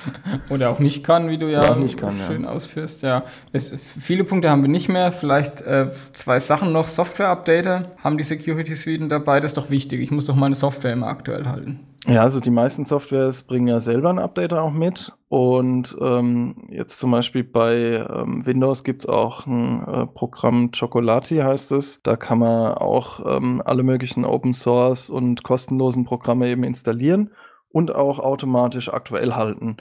[0.50, 1.88] Oder auch nicht kann, wie du ja kann,
[2.26, 2.48] schön ja.
[2.48, 3.02] ausführst.
[3.02, 5.12] Ja, es, viele Punkte haben wir nicht mehr.
[5.12, 6.88] Vielleicht äh, zwei Sachen noch.
[6.88, 9.40] Software-Updater haben die Security Suiten dabei.
[9.40, 10.00] Das ist doch wichtig.
[10.00, 11.80] Ich muss doch meine Software im aktuell halten.
[12.06, 15.12] Ja, also die meisten Softwares bringen ja selber ein Update auch mit.
[15.28, 21.36] Und ähm, jetzt zum Beispiel bei ähm, Windows gibt es auch ein äh, Programm Chocolati
[21.36, 22.02] heißt es.
[22.02, 27.30] Da kann man auch ähm, alle möglichen Open Source und kostenlosen Programme eben installieren
[27.72, 29.76] und auch automatisch aktuell halten.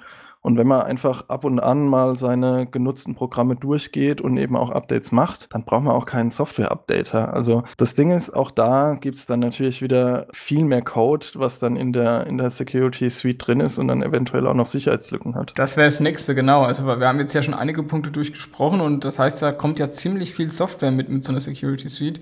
[0.47, 4.69] Und wenn man einfach ab und an mal seine genutzten Programme durchgeht und eben auch
[4.69, 7.33] Updates macht, dann braucht man auch keinen Software-Updater.
[7.33, 11.59] Also das Ding ist, auch da gibt es dann natürlich wieder viel mehr Code, was
[11.59, 15.35] dann in der, in der Security Suite drin ist und dann eventuell auch noch Sicherheitslücken
[15.35, 15.51] hat.
[15.57, 16.63] Das wäre das nächste, genau.
[16.63, 19.91] Also wir haben jetzt ja schon einige Punkte durchgesprochen und das heißt, da kommt ja
[19.91, 22.21] ziemlich viel Software mit mit so einer Security Suite.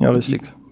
[0.00, 0.42] Ja, richtig.
[0.42, 0.63] Die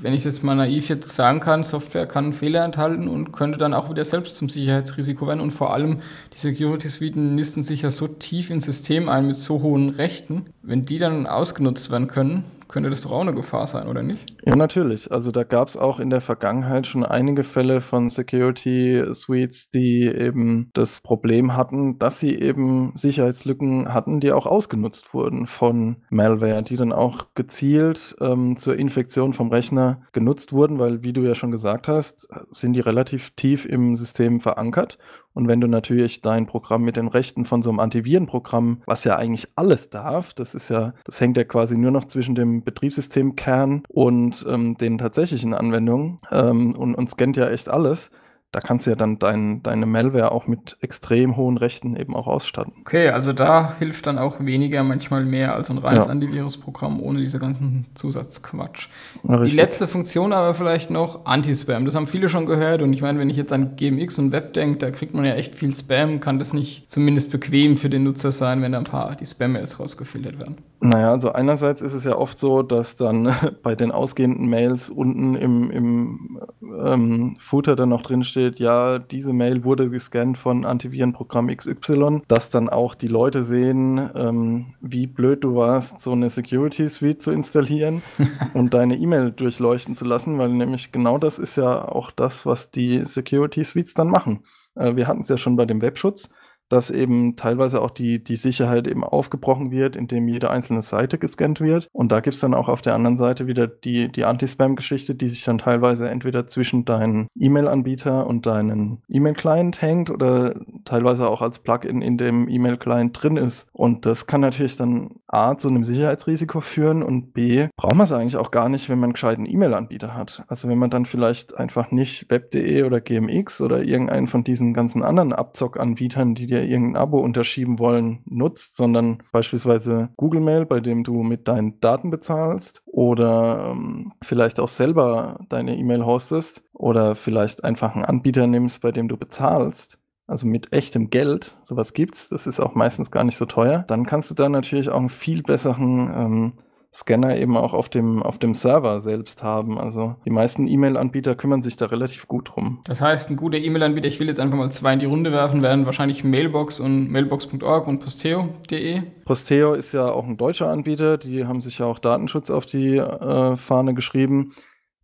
[0.00, 3.74] wenn ich das mal naiv jetzt sagen kann, Software kann Fehler enthalten und könnte dann
[3.74, 5.40] auch wieder selbst zum Sicherheitsrisiko werden.
[5.40, 6.00] Und vor allem
[6.32, 10.46] die Security-Suiten nisten sich ja so tief ins System ein mit so hohen Rechten.
[10.62, 14.36] Wenn die dann ausgenutzt werden können, könnte das doch auch eine Gefahr sein, oder nicht?
[14.44, 15.10] Ja, natürlich.
[15.10, 20.06] Also da gab es auch in der Vergangenheit schon einige Fälle von Security Suites, die
[20.06, 26.62] eben das Problem hatten, dass sie eben Sicherheitslücken hatten, die auch ausgenutzt wurden von Malware,
[26.62, 31.34] die dann auch gezielt ähm, zur Infektion vom Rechner genutzt wurden, weil, wie du ja
[31.34, 34.98] schon gesagt hast, sind die relativ tief im System verankert
[35.36, 39.16] und wenn du natürlich dein Programm mit den Rechten von so einem Antivirenprogramm, was ja
[39.16, 43.82] eigentlich alles darf, das ist ja, das hängt ja quasi nur noch zwischen dem Betriebssystemkern
[43.86, 48.10] und ähm, den tatsächlichen Anwendungen ähm, und, und scannt ja echt alles
[48.56, 52.26] da kannst du ja dann dein, deine Malware auch mit extrem hohen Rechten eben auch
[52.26, 52.72] ausstatten.
[52.80, 56.10] Okay, also da hilft dann auch weniger manchmal mehr als ein reines ja.
[56.10, 58.88] Antivirusprogramm ohne diese ganzen Zusatzquatsch.
[59.28, 61.84] Ja, Die letzte Funktion aber vielleicht noch Anti-Spam.
[61.84, 64.54] Das haben viele schon gehört und ich meine, wenn ich jetzt an GMX und Web
[64.54, 66.20] denke, da kriegt man ja echt viel Spam.
[66.20, 69.78] Kann das nicht zumindest bequem für den Nutzer sein, wenn da ein paar die Spam-Mails
[69.78, 70.56] rausgefiltert werden?
[70.80, 75.34] Naja, also einerseits ist es ja oft so, dass dann bei den ausgehenden Mails unten
[75.34, 81.48] im, im ähm, Footer dann noch drin steht, ja, diese Mail wurde gescannt von Antivirenprogramm
[81.48, 86.88] XY, dass dann auch die Leute sehen, ähm, wie blöd du warst, so eine Security
[86.88, 88.02] Suite zu installieren
[88.54, 92.70] und deine E-Mail durchleuchten zu lassen, weil nämlich genau das ist ja auch das, was
[92.70, 94.44] die Security Suites dann machen.
[94.74, 96.30] Äh, wir hatten es ja schon bei dem Webschutz
[96.68, 101.60] dass eben teilweise auch die, die Sicherheit eben aufgebrochen wird, indem jede einzelne Seite gescannt
[101.60, 101.88] wird.
[101.92, 105.28] Und da gibt es dann auch auf der anderen Seite wieder die, die Anti-Spam-Geschichte, die
[105.28, 111.60] sich dann teilweise entweder zwischen deinen E-Mail-Anbieter und deinen E-Mail-Client hängt oder teilweise auch als
[111.60, 113.70] Plugin in dem E-Mail-Client drin ist.
[113.72, 118.12] Und das kann natürlich dann A zu einem Sicherheitsrisiko führen und B braucht man es
[118.12, 120.44] eigentlich auch gar nicht, wenn man einen gescheiten E-Mail-Anbieter hat.
[120.48, 125.02] Also wenn man dann vielleicht einfach nicht web.de oder GMX oder irgendeinen von diesen ganzen
[125.02, 131.04] anderen Abzockanbietern, die dir irgendein Abo unterschieben wollen, nutzt, sondern beispielsweise Google Mail, bei dem
[131.04, 137.64] du mit deinen Daten bezahlst oder ähm, vielleicht auch selber deine E-Mail hostest oder vielleicht
[137.64, 142.46] einfach einen Anbieter nimmst, bei dem du bezahlst, also mit echtem Geld, sowas gibt's, das
[142.46, 145.42] ist auch meistens gar nicht so teuer, dann kannst du da natürlich auch einen viel
[145.42, 146.52] besseren ähm,
[146.96, 149.78] Scanner eben auch auf dem, auf dem Server selbst haben.
[149.78, 152.80] Also die meisten E-Mail-Anbieter kümmern sich da relativ gut drum.
[152.84, 155.62] Das heißt, ein guter E-Mail-Anbieter, ich will jetzt einfach mal zwei in die Runde werfen,
[155.62, 159.02] werden wahrscheinlich Mailbox und mailbox.org und posteo.de.
[159.26, 162.96] Posteo ist ja auch ein deutscher Anbieter, die haben sich ja auch Datenschutz auf die
[162.96, 164.54] äh, Fahne geschrieben.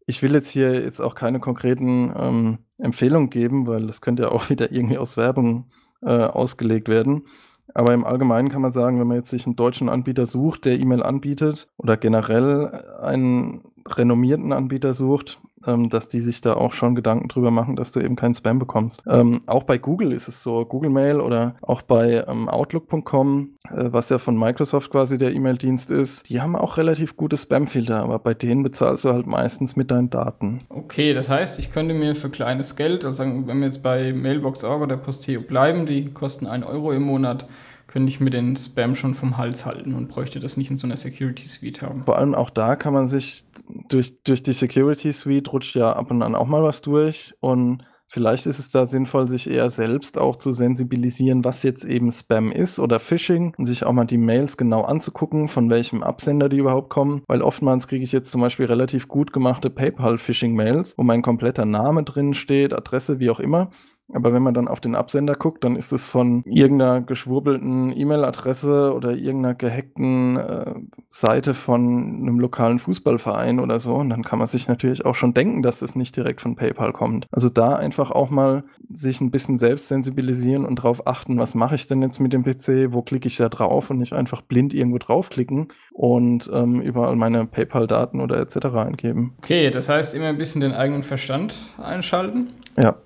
[0.06, 4.28] Ich will jetzt hier jetzt auch keine konkreten ähm, Empfehlungen geben, weil das könnte ja
[4.30, 5.68] auch wieder irgendwie aus Werbung
[6.00, 7.26] äh, ausgelegt werden.
[7.74, 10.78] Aber im Allgemeinen kann man sagen, wenn man jetzt sich einen deutschen Anbieter sucht, der
[10.78, 16.94] E-Mail anbietet oder generell einen renommierten Anbieter sucht, ähm, dass die sich da auch schon
[16.94, 19.02] Gedanken drüber machen, dass du eben keinen Spam bekommst.
[19.06, 23.70] Ähm, auch bei Google ist es so, Google Mail oder auch bei ähm, Outlook.com, äh,
[23.70, 28.18] was ja von Microsoft quasi der E-Mail-Dienst ist, die haben auch relativ gute Spam-Filter, aber
[28.18, 30.60] bei denen bezahlst du halt meistens mit deinen Daten.
[30.68, 34.82] Okay, das heißt, ich könnte mir für kleines Geld, also wenn wir jetzt bei Mailbox.org
[34.82, 37.46] oder Posteo bleiben, die kosten 1 Euro im Monat,
[37.92, 40.86] könnte ich mir den Spam schon vom Hals halten und bräuchte das nicht in so
[40.86, 42.04] einer Security Suite haben.
[42.04, 43.44] Vor allem auch da kann man sich
[43.90, 47.84] durch, durch die Security Suite rutscht ja ab und an auch mal was durch und
[48.14, 52.52] Vielleicht ist es da sinnvoll, sich eher selbst auch zu sensibilisieren, was jetzt eben Spam
[52.52, 56.58] ist oder Phishing und sich auch mal die Mails genau anzugucken, von welchem Absender die
[56.58, 57.22] überhaupt kommen.
[57.26, 62.02] Weil oftmals kriege ich jetzt zum Beispiel relativ gut gemachte PayPal-Phishing-Mails, wo mein kompletter Name
[62.02, 63.70] drin steht, Adresse, wie auch immer.
[64.12, 68.92] Aber wenn man dann auf den Absender guckt, dann ist es von irgendeiner geschwurbelten E-Mail-Adresse
[68.94, 70.74] oder irgendeiner gehackten äh,
[71.08, 71.80] Seite von
[72.22, 73.94] einem lokalen Fußballverein oder so.
[73.94, 76.92] Und dann kann man sich natürlich auch schon denken, dass es nicht direkt von PayPal
[76.92, 77.26] kommt.
[77.30, 81.74] Also da einfach auch mal sich ein bisschen selbst sensibilisieren und darauf achten, was mache
[81.74, 84.74] ich denn jetzt mit dem PC, wo klicke ich da drauf und nicht einfach blind
[84.74, 88.66] irgendwo draufklicken und ähm, überall meine PayPal-Daten oder etc.
[88.74, 89.34] eingeben.
[89.38, 92.48] Okay, das heißt immer ein bisschen den eigenen Verstand einschalten.
[92.76, 92.96] Ja.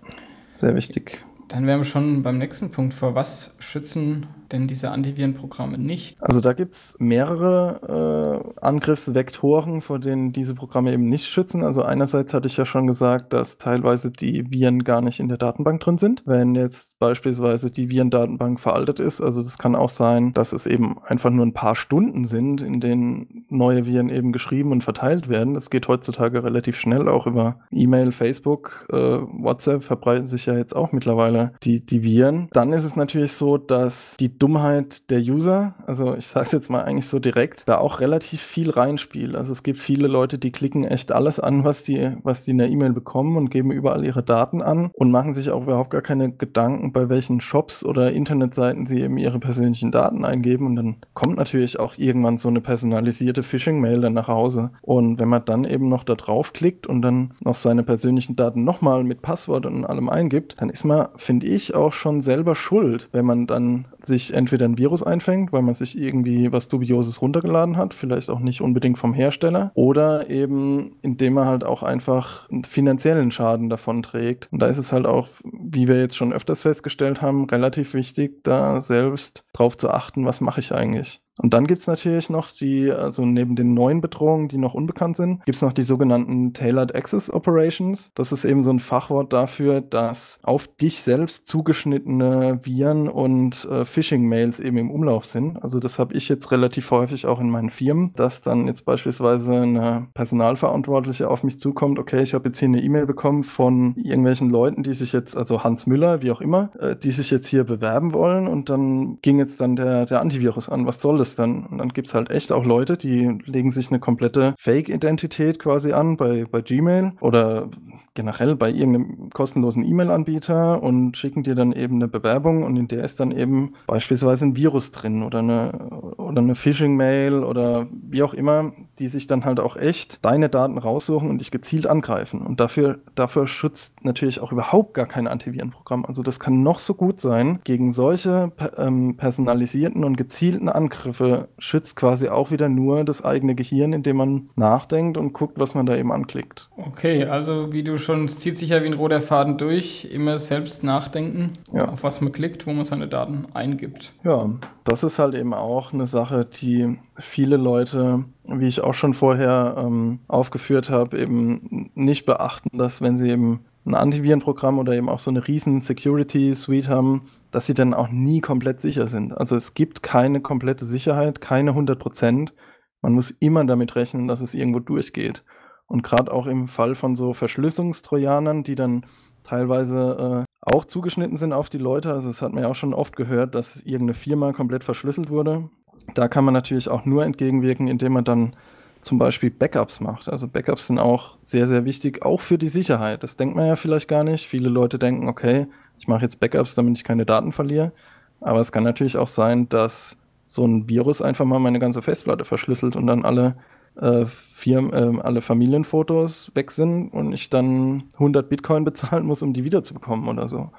[0.56, 1.22] Sehr wichtig.
[1.48, 2.94] Dann wären wir schon beim nächsten Punkt.
[2.94, 6.16] Vor was schützen denn diese Antivirenprogramme nicht?
[6.20, 11.62] Also da gibt es mehrere äh, Angriffsvektoren, vor denen diese Programme eben nicht schützen.
[11.62, 15.38] Also einerseits hatte ich ja schon gesagt, dass teilweise die Viren gar nicht in der
[15.38, 16.22] Datenbank drin sind.
[16.26, 20.96] Wenn jetzt beispielsweise die Virendatenbank veraltet ist, also das kann auch sein, dass es eben
[21.04, 25.54] einfach nur ein paar Stunden sind, in denen neue Viren eben geschrieben und verteilt werden.
[25.54, 30.74] Das geht heutzutage relativ schnell, auch über E-Mail, Facebook, äh, WhatsApp verbreiten sich ja jetzt
[30.74, 32.48] auch mittlerweile die, die Viren.
[32.52, 36.70] Dann ist es natürlich so, dass die Dummheit der User, also ich sage es jetzt
[36.70, 39.34] mal eigentlich so direkt, da auch relativ viel reinspielt.
[39.34, 42.58] Also es gibt viele Leute, die klicken echt alles an, was die, was die in
[42.58, 46.02] der E-Mail bekommen und geben überall ihre Daten an und machen sich auch überhaupt gar
[46.02, 50.66] keine Gedanken, bei welchen Shops oder Internetseiten sie eben ihre persönlichen Daten eingeben.
[50.66, 54.70] Und dann kommt natürlich auch irgendwann so eine personalisierte Phishing-Mail dann nach Hause.
[54.82, 59.04] Und wenn man dann eben noch da draufklickt und dann noch seine persönlichen Daten nochmal
[59.04, 63.24] mit Passwort und allem eingibt, dann ist man, finde ich, auch schon selber schuld, wenn
[63.24, 67.94] man dann sich entweder ein Virus einfängt, weil man sich irgendwie was Dubioses runtergeladen hat,
[67.94, 73.30] vielleicht auch nicht unbedingt vom Hersteller, oder eben indem man halt auch einfach einen finanziellen
[73.30, 74.48] Schaden davon trägt.
[74.52, 78.42] Und da ist es halt auch, wie wir jetzt schon öfters festgestellt haben, relativ wichtig,
[78.42, 81.20] da selbst drauf zu achten, was mache ich eigentlich.
[81.38, 85.44] Und dann gibt's natürlich noch die, also neben den neuen Bedrohungen, die noch unbekannt sind,
[85.44, 88.12] gibt's noch die sogenannten Tailored Access Operations.
[88.14, 93.84] Das ist eben so ein Fachwort dafür, dass auf dich selbst zugeschnittene Viren und äh,
[93.84, 95.62] Phishing-Mails eben im Umlauf sind.
[95.62, 99.54] Also das habe ich jetzt relativ häufig auch in meinen Firmen, dass dann jetzt beispielsweise
[99.54, 104.48] eine Personalverantwortliche auf mich zukommt, okay, ich habe jetzt hier eine E-Mail bekommen von irgendwelchen
[104.48, 107.64] Leuten, die sich jetzt, also Hans Müller, wie auch immer, äh, die sich jetzt hier
[107.64, 110.86] bewerben wollen und dann ging jetzt dann der, der Antivirus an.
[110.86, 111.25] Was soll das?
[111.26, 111.66] Ist dann.
[111.66, 115.92] Und dann gibt es halt echt auch Leute, die legen sich eine komplette Fake-Identität quasi
[115.92, 117.68] an bei, bei Gmail oder
[118.14, 123.04] generell bei irgendeinem kostenlosen E-Mail-Anbieter und schicken dir dann eben eine Bewerbung und in der
[123.04, 125.72] ist dann eben beispielsweise ein Virus drin oder eine,
[126.16, 130.78] oder eine Phishing-Mail oder wie auch immer, die sich dann halt auch echt deine Daten
[130.78, 132.42] raussuchen und dich gezielt angreifen.
[132.42, 136.04] Und dafür, dafür schützt natürlich auch überhaupt gar kein Antivirenprogramm.
[136.06, 137.60] Also das kann noch so gut sein.
[137.64, 143.92] Gegen solche ähm, personalisierten und gezielten Angriffe schützt quasi auch wieder nur das eigene Gehirn,
[143.92, 146.68] indem man nachdenkt und guckt, was man da eben anklickt.
[146.76, 150.38] Okay, also wie du schon, es zieht sich ja wie ein roter Faden durch, immer
[150.38, 151.88] selbst nachdenken, ja.
[151.88, 154.12] auf was man klickt, wo man seine Daten eingibt.
[154.24, 154.50] Ja,
[154.84, 159.76] das ist halt eben auch eine Sache, die viele Leute, wie ich auch schon vorher
[159.78, 165.18] ähm, aufgeführt habe, eben nicht beachten, dass wenn sie eben ein Antivirenprogramm oder eben auch
[165.18, 169.36] so eine riesen Security Suite haben, dass sie dann auch nie komplett sicher sind.
[169.36, 172.54] Also es gibt keine komplette Sicherheit, keine 100 Prozent.
[173.00, 175.44] Man muss immer damit rechnen, dass es irgendwo durchgeht.
[175.86, 179.06] Und gerade auch im Fall von so Verschlüsselungstrojanern, die dann
[179.44, 182.12] teilweise äh, auch zugeschnitten sind auf die Leute.
[182.12, 185.70] Also das hat man ja auch schon oft gehört, dass irgendeine Firma komplett verschlüsselt wurde.
[186.14, 188.56] Da kann man natürlich auch nur entgegenwirken, indem man dann
[189.00, 190.28] zum Beispiel Backups macht.
[190.28, 193.22] Also Backups sind auch sehr, sehr wichtig, auch für die Sicherheit.
[193.22, 194.46] Das denkt man ja vielleicht gar nicht.
[194.46, 195.66] Viele Leute denken, okay,
[195.98, 197.92] ich mache jetzt Backups, damit ich keine Daten verliere.
[198.40, 200.18] Aber es kann natürlich auch sein, dass
[200.48, 203.56] so ein Virus einfach mal meine ganze Festplatte verschlüsselt und dann alle
[203.96, 209.52] äh, Firmen, äh, alle Familienfotos weg sind und ich dann 100 Bitcoin bezahlen muss, um
[209.52, 210.70] die wiederzubekommen oder so.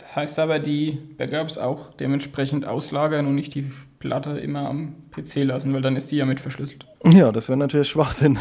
[0.00, 5.44] Das heißt aber, die Backups auch dementsprechend auslagern und nicht die Platte immer am PC
[5.44, 6.86] lassen, weil dann ist die ja mit verschlüsselt.
[7.04, 8.38] Ja, das wäre natürlich Schwachsinn.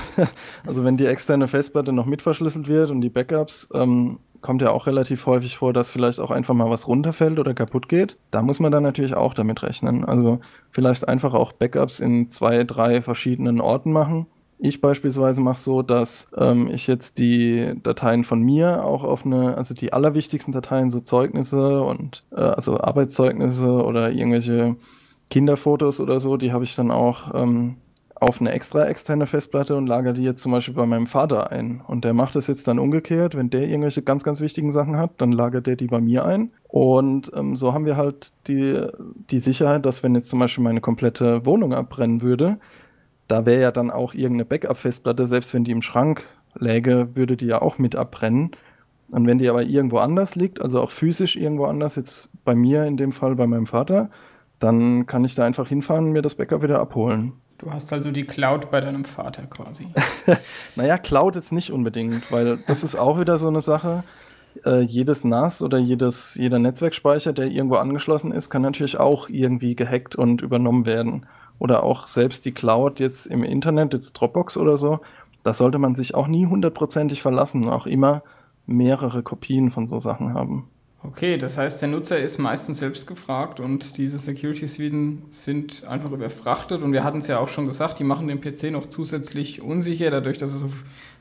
[0.65, 4.71] Also wenn die externe Festplatte noch mit verschlüsselt wird und die Backups, ähm, kommt ja
[4.71, 8.17] auch relativ häufig vor, dass vielleicht auch einfach mal was runterfällt oder kaputt geht.
[8.31, 10.05] Da muss man dann natürlich auch damit rechnen.
[10.05, 10.39] Also
[10.71, 14.27] vielleicht einfach auch Backups in zwei, drei verschiedenen Orten machen.
[14.61, 19.55] Ich beispielsweise mache so, dass ähm, ich jetzt die Dateien von mir auch auf eine,
[19.55, 24.75] also die allerwichtigsten Dateien, so Zeugnisse und äh, also Arbeitszeugnisse oder irgendwelche
[25.29, 27.77] Kinderfotos oder so, die habe ich dann auch ähm,
[28.15, 31.81] auf eine extra externe Festplatte und lagere die jetzt zum Beispiel bei meinem Vater ein.
[31.87, 33.35] Und der macht das jetzt dann umgekehrt.
[33.35, 36.51] Wenn der irgendwelche ganz, ganz wichtigen Sachen hat, dann lagert der die bei mir ein.
[36.67, 38.87] Und ähm, so haben wir halt die,
[39.29, 42.57] die Sicherheit, dass wenn jetzt zum Beispiel meine komplette Wohnung abbrennen würde,
[43.29, 46.25] da wäre ja dann auch irgendeine Backup-Festplatte, selbst wenn die im Schrank
[46.55, 48.51] läge, würde die ja auch mit abbrennen.
[49.11, 52.85] Und wenn die aber irgendwo anders liegt, also auch physisch irgendwo anders, jetzt bei mir
[52.85, 54.09] in dem Fall bei meinem Vater,
[54.59, 57.33] dann kann ich da einfach hinfahren und mir das Backup wieder abholen.
[57.59, 59.87] Du hast also die Cloud bei deinem Vater quasi.
[60.75, 64.03] naja, Cloud jetzt nicht unbedingt, weil das ist auch wieder so eine Sache.
[64.65, 69.75] Äh, jedes NAS oder jedes, jeder Netzwerkspeicher, der irgendwo angeschlossen ist, kann natürlich auch irgendwie
[69.75, 71.25] gehackt und übernommen werden.
[71.59, 74.99] Oder auch selbst die Cloud jetzt im Internet, jetzt Dropbox oder so,
[75.43, 78.23] da sollte man sich auch nie hundertprozentig verlassen, auch immer
[78.65, 80.67] mehrere Kopien von so Sachen haben.
[81.01, 86.83] Okay, das heißt, der Nutzer ist meistens selbst gefragt und diese Security-Suiten sind einfach überfrachtet
[86.83, 90.11] und wir hatten es ja auch schon gesagt, die machen den PC noch zusätzlich unsicher,
[90.11, 90.65] dadurch, dass es,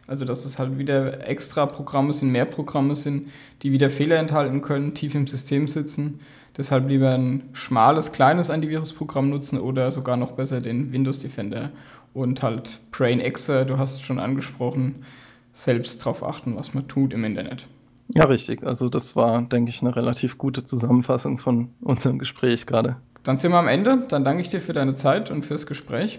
[0.09, 3.29] also dass es halt wieder extra Programme sind, mehr Programme sind,
[3.63, 6.21] die wieder Fehler enthalten können, tief im System sitzen.
[6.59, 11.71] Deshalb lieber ein schmales, kleines Antivirusprogramm nutzen oder sogar noch besser den Windows Defender
[12.15, 15.05] und halt Brain Exe, du hast es schon angesprochen,
[15.53, 17.67] selbst darauf achten, was man tut im Internet.
[18.09, 18.65] Ja, richtig.
[18.65, 22.97] Also das war, denke ich, eine relativ gute Zusammenfassung von unserem Gespräch gerade.
[23.23, 24.05] Dann sind wir am Ende.
[24.09, 26.19] Dann danke ich dir für deine Zeit und fürs Gespräch.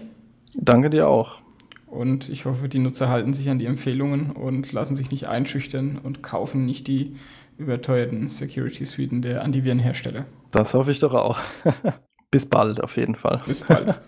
[0.54, 1.40] Danke dir auch.
[1.86, 5.98] Und ich hoffe, die Nutzer halten sich an die Empfehlungen und lassen sich nicht einschüchtern
[6.02, 7.16] und kaufen nicht die
[7.60, 10.26] überteuerten Security-Suiten der Antivirenhersteller.
[10.50, 11.38] Das hoffe ich doch auch.
[12.30, 13.42] Bis bald auf jeden Fall.
[13.46, 14.00] Bis bald.